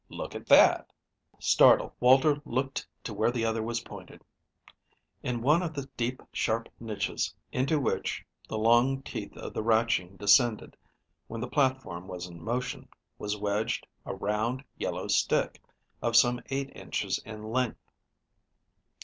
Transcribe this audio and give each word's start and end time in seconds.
"Look 0.09 0.33
at 0.33 0.47
that!" 0.47 0.91
Startled, 1.37 1.91
Walter 1.99 2.41
looked 2.43 2.87
to 3.03 3.13
where 3.13 3.29
the 3.29 3.45
other 3.45 3.61
was 3.61 3.81
pointing. 3.81 4.19
In 5.21 5.43
one 5.43 5.61
of 5.61 5.75
the 5.75 5.85
deep, 5.95 6.23
sharp 6.33 6.69
niches, 6.79 7.35
into 7.51 7.79
which 7.79 8.25
the 8.47 8.57
long 8.57 9.03
teeth 9.03 9.37
of 9.37 9.53
the 9.53 9.61
ratching 9.61 10.17
descended 10.17 10.75
when 11.27 11.39
the 11.39 11.47
platform 11.47 12.07
was 12.07 12.25
in 12.25 12.43
motion, 12.43 12.87
was 13.19 13.37
wedged 13.37 13.85
a 14.03 14.15
round, 14.15 14.63
yellow 14.75 15.07
stick, 15.07 15.61
of 16.01 16.15
some 16.15 16.41
eight 16.49 16.75
inches 16.75 17.19
in 17.19 17.51
length. 17.51 17.91